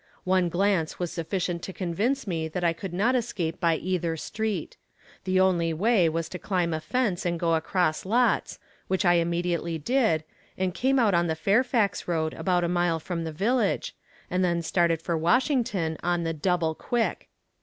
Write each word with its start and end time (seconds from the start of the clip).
One 0.23 0.49
glance 0.49 0.97
was 0.97 1.11
sufficient 1.11 1.61
to 1.61 1.71
convince 1.71 2.25
me 2.25 2.47
that 2.47 2.63
I 2.63 2.73
could 2.73 2.91
not 2.91 3.13
escape 3.15 3.59
by 3.59 3.75
either 3.75 4.17
street. 4.17 4.75
The 5.25 5.39
only 5.39 5.73
way 5.75 6.09
was 6.09 6.27
to 6.29 6.39
climb 6.39 6.73
a 6.73 6.79
fence 6.79 7.23
and 7.23 7.39
go 7.39 7.53
across 7.53 8.03
lots, 8.03 8.57
which 8.87 9.05
I 9.05 9.13
immediately 9.13 9.77
did, 9.77 10.23
and 10.57 10.73
came 10.73 10.97
out 10.97 11.13
on 11.13 11.27
the 11.27 11.35
Fairfax 11.35 12.07
road 12.07 12.33
about 12.33 12.63
a 12.63 12.67
mile 12.67 12.99
from 12.99 13.25
the 13.25 13.31
village, 13.31 13.95
and 14.27 14.43
then 14.43 14.63
started 14.63 15.03
for 15.03 15.15
Washington 15.15 15.99
on 16.01 16.23
the 16.23 16.33
"double 16.33 16.73
quick." 16.73 17.29